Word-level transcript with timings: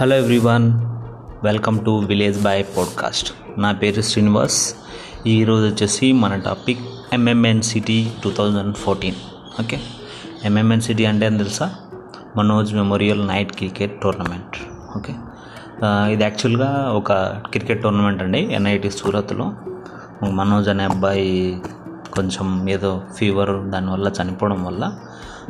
Hello 0.00 0.16
everyone 0.16 0.64
welcome 1.44 1.76
to 1.84 1.90
village 2.04 2.42
boy 2.42 2.64
podcast 2.76 3.28
నా 3.58 3.72
పేరు 3.72 4.02
శ్రీనివాస్. 4.02 4.74
ఈరోజు 5.26 5.66
వచ్చేసి 5.66 6.12
మన 6.12 6.36
topic 6.36 6.78
MMN 7.12 7.62
city 7.62 8.10
two 8.24 8.30
thousand 8.30 8.76
fourteen 8.76 9.14
okay 9.60 9.80
MMN 10.44 10.80
city 10.80 11.04
అంటే 11.04 11.26
అని 11.26 11.38
తెలుసా? 11.38 11.74
Manoj 12.36 12.74
memorial 12.74 13.28
night 13.28 13.52
cricket 13.52 14.00
tournament 14.00 14.56
okay 14.96 15.14
ఇది 16.12 16.22
యాక్చువల్గా 16.22 16.70
ఒక 16.92 17.12
క్రికెట్ 17.52 17.82
టోర్నమెంట్ 17.82 18.22
అండి 18.22 18.40
ఎన్ఐటి 18.54 18.90
సూరత్లో. 18.90 19.52
మనోజ్ 20.30 20.68
అనే 20.68 20.84
అబ్బాయి 20.84 21.62
కొంచెం 22.14 22.68
ఏదో 22.68 23.02
ఫీవర్ 23.16 23.70
దానివల్ల 23.70 24.12
చనిపోవడం 24.22 24.64
వల్ల 24.64 24.92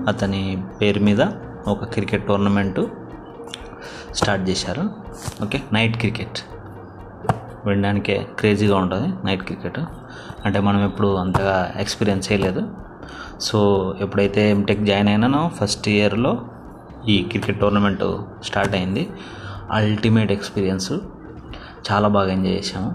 అతని 0.08 0.62
పేరు 0.80 1.00
మీద 1.00 1.20
ఒక 1.68 1.84
క్రికెట్ 1.84 2.26
టోర్నమెంటు 2.26 3.03
స్టార్ట్ 4.14 4.44
చేశారు. 4.50 4.84
Okay 5.44 5.62
night 5.72 5.96
cricket. 5.96 6.38
వినడానికే 7.66 8.16
క్రేజీగా 8.38 8.76
ఉంటుంది 8.76 9.08
నైట్ 9.26 9.42
క్రికెట్. 9.42 9.78
అంటే 10.44 10.58
మనం 10.60 10.84
ఎప్పుడు 10.84 11.14
అంతగా 11.16 11.72
ఎక్స్పీరియన్స్ 11.76 12.32
చేయలేదు. 12.32 12.62
సో 13.40 13.58
ఎప్పుడైతే 14.00 14.50
ఎంటెక్ 14.50 14.82
జాయిన్ 14.84 15.08
అయినానో 15.08 15.50
ఫస్ట్ 15.60 15.88
ఇయర్లో 15.88 16.32
ఈ 17.08 17.22
క్రికెట్ 17.22 17.60
టోర్నమెంట్ 17.60 18.04
స్టార్ట్ 18.44 18.74
అయింది. 18.74 19.04
Ultimate 19.70 20.32
experience. 20.32 20.92
చాలా 21.88 22.08
బాగా 22.08 22.32
ఎంజాయ్ 22.32 22.56
చేసాము 22.56 22.90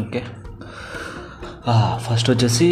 ఓకే. 0.00 0.22
ఫస్ట్ 1.96 2.30
వచ్చేసి 2.30 2.68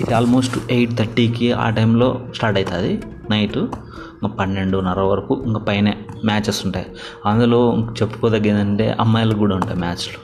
ఇది 0.00 0.12
ఆల్మోస్ట్ 0.14 0.58
ఎయిట్ 0.70 0.92
థర్టీకి 0.98 1.48
ఆ 1.52 1.70
టైంలో 1.70 2.08
స్టార్ట్ 2.34 2.58
అవుతుంది 2.58 2.92
నైట్. 3.30 3.58
ఇంకా 3.58 4.28
పన్నెండున్నర 4.28 5.00
వరకు 5.00 5.42
ఇంకా 5.46 5.60
పైనే 5.68 5.92
మ్యాచెస్ 6.24 6.60
ఉంటాయి. 6.66 6.86
అందులో 7.26 7.60
చెప్పుకోదగ్గేదంటే 8.02 8.96
అమ్మాయిలకు 9.00 9.38
కూడా 9.38 9.54
ఉంటాయి 9.56 9.78
మ్యాచ్లు. 9.78 10.18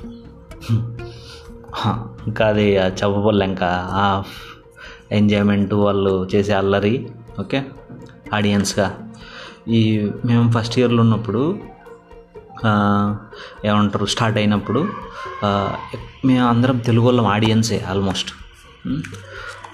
ఇంకా 2.27 2.47
అది 2.47 2.67
చెప్పబోలే 2.77 3.45
ఇంకా 3.47 3.70
ఆ 3.93 4.23
ఎంజాయ్మెంట్ 5.12 5.75
వాళ్ళు 5.75 6.28
చేసే 6.34 6.53
అల్లరి 6.53 6.95
ఓకే? 7.41 7.61
ఆడియన్స్గా. 8.34 8.87
ఈ 9.69 10.11
మేము 10.25 10.51
ఫస్ట్ 10.51 10.78
ఇయర్లో 10.78 11.01
ఉన్నప్పుడు 11.03 11.43
ఏమంటారు 13.65 14.06
స్టార్ట్ 14.06 14.39
అయినప్పుడు 14.39 14.81
మేము 16.25 16.47
అందరం 16.48 16.78
తెలుగు 16.78 17.05
వాళ్ళం 17.05 17.27
ఆడియన్సే 17.27 17.78
ఆల్మోస్ట్. 17.89 18.31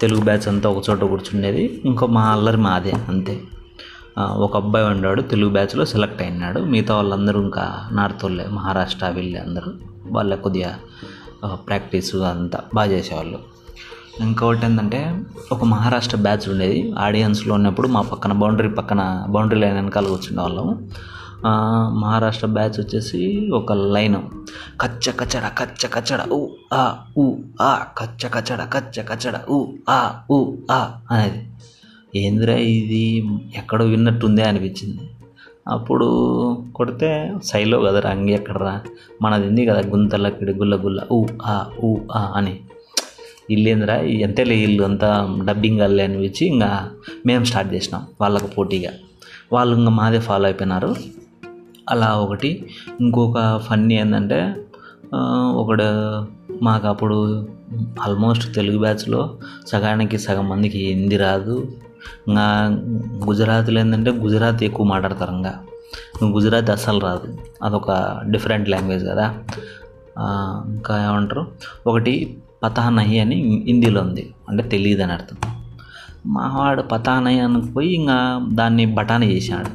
తెలుగు 0.01 0.21
బ్యాచ్ 0.21 0.47
అంతా 0.47 0.69
ఒక 0.69 0.89
చోట 0.89 1.01
కూర్చుండేది. 1.01 1.81
ఇంకో 1.85 2.05
మా 2.07 2.23
అల్లరి 2.31 2.57
మాదే 2.57 2.93
అంతే. 3.07 3.35
ఒక 4.19 4.57
అబ్బాయి 4.57 4.85
ఉన్నాడు 4.85 5.21
తెలుగు 5.21 5.49
బ్యాచ్లో 5.51 5.85
సెలెక్ట్ 5.85 6.21
అయినాడు. 6.21 6.59
మిగతా 6.59 6.95
వాళ్ళందరూ 6.95 7.41
ఇంకా 7.41 7.65
నార్త్ 7.91 8.23
వాళ్ళే 8.25 8.45
మహారాష్ట్ర 8.51 9.07
వీళ్ళే 9.15 9.39
అందరూ. 9.39 9.71
వాళ్ళ 10.11 10.35
కొద్దిగా 10.35 10.71
ప్రాక్టీస్ 11.67 12.15
అంతా 12.15 12.59
బాగా 12.75 12.91
చేసేవాళ్ళు. 12.91 13.39
ఇంకొకటి 14.19 14.65
ఏంటంటే 14.65 15.23
ఒక 15.51 15.63
మహారాష్ట్ర 15.63 16.17
బ్యాచ్ 16.17 16.49
ఉండేది. 16.49 16.79
ఆడియన్స్లో 16.99 17.53
ఉన్నప్పుడు 17.55 17.87
మా 17.87 18.01
పక్కన 18.01 18.33
బౌండరీ 18.33 18.69
పక్కన 18.69 19.25
బౌండరీ 19.29 19.59
లైన్ 19.59 19.75
వెనకాల 19.75 20.07
కూర్చుండే 20.07 20.41
వాళ్ళము 20.41 20.73
మహారాష్ట్ర 22.01 22.47
బ్యాచ్ 22.47 22.77
వచ్చేసి 22.79 23.49
ఒక 23.53 23.73
లైన్ 23.73 24.15
కచ్చ 24.81 25.11
కచ్చడ 25.19 25.45
కచ్చ 25.59 25.83
కచ్చడ 25.95 26.21
ఊ 26.33 26.39
ఆ 26.73 26.83
ఊ 27.17 27.25
ఆ 27.61 27.71
కచ్చ 27.97 28.27
కచ్చడ 28.27 28.61
కచ్చ 28.73 29.01
కచ్చడ 29.01 29.35
ఊ 29.49 29.65
ఆ 29.89 29.99
ఊ 30.31 30.37
ఆ 30.71 30.79
అనేది. 31.11 31.39
ఏందిరా 32.17 32.55
ఇది? 32.55 33.05
ఎక్కడో 33.57 33.85
విన్నట్టుందే 33.85 34.43
అనిపించింది. 34.43 35.03
అప్పుడు 35.67 36.07
కొడితే 36.75 37.09
సైలో 37.43 37.77
కదరా 37.79 38.09
అంగి 38.09 38.33
ఎక్కడరా? 38.33 38.81
మనది 39.21 39.47
ఉంది 39.47 39.65
కదా 39.65 39.81
గుంతలకిడి 39.89 40.53
గుల్ల 40.53 40.75
గుల్ల 40.75 40.99
ఊ 41.11 41.25
ఆ 41.45 41.55
ఊ 41.83 41.89
ఆ 42.15 42.21
అని. 42.35 42.59
ఇల్లు 43.49 43.69
ఏందిరా 43.69 43.95
ఎంతలే 44.25 44.55
ఇల్లు 44.57 44.83
అంతా 44.83 45.09
డబ్బింగ్ 45.45 45.81
అల్లే 45.81 46.03
అనిపించి 46.03 46.43
ఇంకా 46.45 46.69
మేము 47.25 47.43
స్టార్ట్ 47.43 47.73
చేసినాం 47.73 48.01
వాళ్ళకు 48.21 48.47
పోటీగా. 48.47 48.91
వాళ్ళు 49.53 49.73
ఇంకా 49.75 49.91
మాదే 49.91 50.19
ఫాలో 50.19 50.45
అయిపోయినారు. 50.45 50.95
అలా 51.89 52.09
ఒకటి 52.15 52.49
ఇంకొక 52.99 53.37
ఫన్నీ 53.69 53.95
ఏంటంటే 53.95 54.39
ఒకడు 55.55 55.87
మాకు 56.63 56.87
అప్పుడు 56.87 57.17
ఆల్మోస్ట్ 58.01 58.55
తెలుగు 58.55 58.77
బ్యాచ్లో 58.77 59.21
సగానికి 59.67 60.17
సగం 60.17 60.49
మందికి 60.49 60.79
హిందీ 60.87 61.17
రాదు 61.17 61.55
ఇంకా 62.27 62.77
గుజరాత్లో 63.25 63.79
ఏంటంటే 63.79 64.11
గుజరాత్ 64.11 64.63
ఎక్కువ 64.63 64.85
మాట్లాడతారు 64.85 65.31
ఇంకా 65.31 65.53
గుజరాత్ 66.25 66.69
అస్సలు 66.69 66.99
రాదు. 66.99 67.37
అదొక 67.63 68.21
డిఫరెంట్ 68.29 68.69
లాంగ్వేజ్ 68.69 69.05
కదా. 69.05 69.33
ఇంకా 70.65 71.09
ఏమంటారు? 71.09 71.47
ఒకటి 71.87 72.37
పతానహి 72.63 73.19
అని 73.19 73.63
హిందీలో 73.67 74.01
ఉంది. 74.01 74.33
అంటే 74.49 74.63
తెలియదు 74.63 75.03
అని 75.03 75.13
అర్థం. 75.13 75.37
మావాడు 76.25 76.81
పతానహి 76.81 77.39
అనుకుపోయి 77.39 77.73
పోయి 77.73 77.93
ఇంకా 77.93 78.45
దాన్ని 78.53 78.85
బఠానీ 78.85 79.25
చేశాడు. 79.25 79.67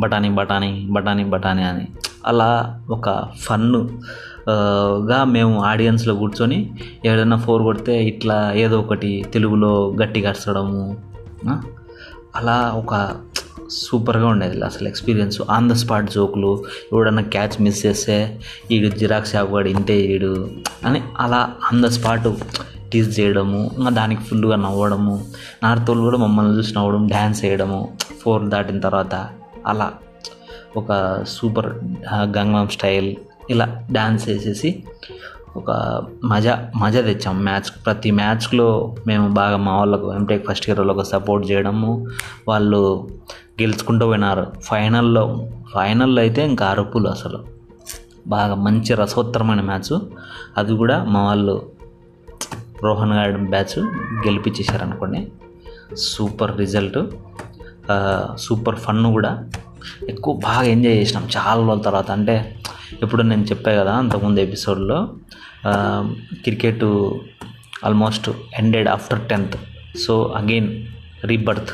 బఠానీ 0.00 0.30
బఠానీ 0.30 0.88
బఠానీ 0.90 1.24
బఠానీ 1.24 1.62
అని. 1.62 1.88
అలా 2.26 2.80
ఒక 2.90 3.24
ఫన్ను 3.40 3.88
గా 5.10 5.24
మేము 5.24 5.62
ఆడియన్స్లో 5.62 6.14
కూర్చొని 6.14 6.72
ఏదైనా 7.04 7.36
ఫోర్ 7.36 7.62
కొడితే 7.62 8.04
ఇట్లా 8.04 8.52
ఏదో 8.52 8.80
ఒకటి 8.80 9.24
తెలుగులో 9.32 9.96
గట్టిగా 10.02 10.30
అరచడము 10.30 10.96
అలా 12.36 12.72
ఒక 12.76 13.16
సూపర్గా 13.70 14.26
ఉండేది 14.26 14.64
అసలు 14.64 14.88
ఎక్స్పీరియన్స్. 14.88 15.42
ఆన్ 15.50 15.70
ద 15.70 15.72
స్పాట్ 15.72 16.10
జోకులు 16.10 16.64
ఎవడన్నా 16.92 17.22
క్యాచ్ 17.22 17.62
మిస్ 17.62 17.86
చేస్తే 17.86 18.40
ఈడు 18.70 18.96
జిరాక్స్ 18.96 19.32
షాప్ 19.32 19.50
వాడు 19.52 19.68
ఇంటే 19.68 20.06
వీడు 20.06 20.50
అని 20.84 21.02
అలా 21.18 21.52
ఆన్ 21.72 21.82
ద 21.82 21.86
స్పాట్ 21.86 22.28
టీజ్ 22.92 23.20
చేయడము 23.20 23.70
ఇంకా 23.78 23.90
దానికి 23.90 24.22
ఫుల్గా 24.22 24.56
నవ్వడము 24.56 25.24
నార్త్ 25.62 25.90
వాళ్ళు 25.90 26.04
కూడా 26.04 26.18
మమ్మల్ని 26.18 26.58
చూసి 26.58 26.74
నవ్వడం 26.76 27.06
డ్యాన్స్ 27.06 27.44
వేయడము 27.44 27.96
ఫోర్ 28.22 28.44
దాటిన 28.44 28.80
తర్వాత 28.80 29.28
అలా 29.66 29.92
ఒక 30.76 31.20
సూపర్ 31.28 31.72
గంగం 32.14 32.68
స్టైల్ 32.68 33.16
ఇలా 33.50 33.82
డ్యాన్స్ 33.92 34.28
వేసేసి 34.28 34.84
ఒక 35.56 35.70
మజా 36.24 36.70
మజా 36.76 37.00
తెచ్చాం 37.00 37.44
మ్యాచ్ 37.44 37.86
ప్రతి 37.86 38.10
మ్యాచ్లో 38.10 38.94
మేము 39.06 39.28
బాగా 39.28 39.56
మా 39.56 39.76
వాళ్ళకు 39.76 40.14
ఎంటెక్ 40.14 40.46
ఫస్ట్ 40.48 40.68
ఇయర్ 40.68 40.78
వాళ్ళకు 40.78 41.02
సపోర్ట్ 41.02 41.50
చేయడము. 41.50 42.06
వాళ్ళు 42.48 43.08
గెలుచుకుంటూ 43.62 44.06
పోయినారు. 44.06 44.52
ఫైనల్లో 44.62 45.48
ఫైనల్లో 45.74 46.22
అయితే 46.22 46.44
ఇంకా 46.44 46.66
అరుపులు 46.66 47.08
అసలు. 47.08 47.44
బాగా 48.26 48.54
మంచి 48.54 48.94
రసోత్తరమైన 48.94 49.60
మ్యాచ్. 49.60 49.98
అది 50.56 50.74
కూడా 50.76 51.04
మా 51.04 51.24
వాళ్ళు 51.24 51.70
రోహన్ 52.82 53.12
గారి 53.12 53.32
బ్యాచ్ 53.32 53.78
గెలిపించేశారు 54.26 54.82
అనుకోండి 54.82 55.32
సూపర్ 55.96 56.58
రిజల్ట్ 56.58 56.98
సూపర్ 58.38 58.76
ఫన్ 58.76 59.12
కూడా. 59.12 59.48
ఎక్కువ 60.08 60.36
బాగా 60.36 60.62
ఎంజాయ్ 60.62 60.96
చేసినాం. 60.96 61.28
చాలా 61.36 61.66
రోజుల 61.66 61.82
తర్వాత. 61.82 62.10
అంటే 62.10 62.56
ఇప్పుడు 63.02 63.22
నేను 63.22 63.44
చెప్పా 63.44 63.70
కదా 63.72 63.92
అంతకుముందు 63.94 64.40
ఎపిసోడ్లో 64.40 64.98
cricket 66.44 66.84
almost 67.84 68.30
ended 68.58 68.88
after 68.88 69.20
tenth. 69.30 69.56
So 70.06 70.34
again 70.36 70.68
rebirth 71.24 71.72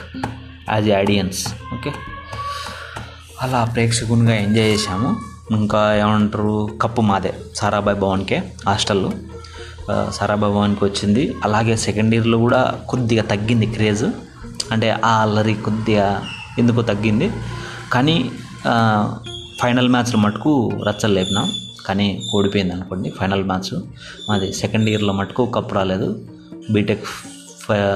as 0.73 0.89
a 0.89 0.95
audience 0.95 1.41
okay? 1.75 1.93
అలా 3.43 3.65
ప్రేక్షకునిగా 3.65 4.35
ఎంజాయ్ 4.35 4.71
చేశాము. 4.73 5.11
ఇంకా 5.57 5.97
ఏమంటారు 5.97 6.79
కప్పు 6.83 7.03
మాదే 7.03 7.33
సారాభాయ్ 7.55 7.97
భవన్కే 7.97 8.39
హాస్టల్లో. 8.67 9.11
సారాభాయ్ 10.13 10.53
భవన్కి 10.53 10.85
వచ్చింది. 10.85 11.23
అలాగే 11.45 11.77
సెకండ్ 11.77 12.15
ఇయర్లో 12.15 12.39
కూడా 12.39 12.61
కొద్దిగా 12.89 13.23
తగ్గింది 13.23 13.67
క్రేజ్. 13.67 14.05
అంటే 14.73 14.91
ఆ 15.05 15.13
అల్లరి 15.23 15.55
కొద్దిగా 15.55 16.23
ఎందుకో 16.59 16.83
తగ్గింది. 16.83 17.31
కానీ 17.93 18.31
ఫైనల్ 19.61 19.89
మ్యాచ్లో 19.89 20.19
మటుకు 20.21 20.71
రచ్చలు 20.89 21.15
లేపినాం. 21.15 21.53
కానీ 21.87 22.23
ఓడిపోయింది 22.35 22.73
అనుకోండి 22.75 23.11
ఫైనల్ 23.11 23.45
మ్యాచ్. 23.45 23.81
మాది 24.29 24.53
సెకండ్ 24.53 24.91
ఇయర్లో 24.91 25.13
మటుకు 25.13 25.47
కప్పు 25.47 25.75
రాలేదు. 25.75 26.29
బీటెక్ 26.73 27.05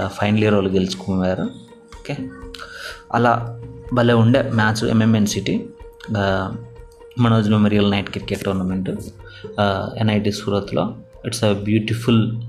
ఫైనల్ 0.06 0.40
ఇయర్ 0.40 0.54
వాళ్ళు 0.54 0.70
గెలుచుకున్నారు. 0.70 1.42
ఓకే. 1.42 2.16
అలా 3.14 3.60
భలే 3.92 4.14
ఉండే 4.14 4.42
match 4.42 4.84
MMN 4.84 5.26
city. 5.26 5.66
Manoj 7.18 7.50
memorial 7.50 7.90
night 7.90 8.10
cricket 8.10 8.44
tournament. 8.44 8.90
NIT 9.98 10.32
సూరత్లో. 10.32 10.96
It's 11.26 11.44
a 11.44 11.52
beautiful 11.52 12.42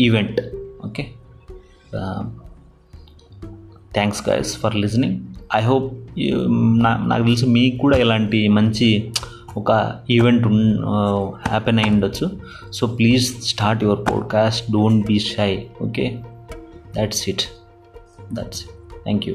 event. 0.00 0.40
Okay. 0.84 1.10
Thanks 3.92 4.28
guys 4.28 4.58
for 4.58 4.76
listening. 4.76 5.20
I 5.54 5.62
hope 5.62 5.88
um, 6.34 6.56
నాకు 7.08 7.22
తెలిసి 7.24 7.46
మీకు 7.46 7.76
కూడా 7.76 7.96
ఇలాంటి 7.96 8.40
మంచి 8.48 8.88
ఒక 9.56 9.70
ఈవెంట్ 10.10 10.46
హ్యాపెన్ 11.48 11.78
అయి 11.78 11.90
ఉండొచ్చు. 11.90 12.26
So 12.72 12.86
please 12.98 13.24
start 13.50 13.82
your 13.84 14.02
podcast 14.10 14.70
don't 14.72 15.02
be 15.06 15.18
shy 15.18 15.50
okay 15.82 16.06
that's 16.96 17.22
it 17.28 17.44
that's 18.32 18.62
thank 19.04 19.26
you 19.28 19.34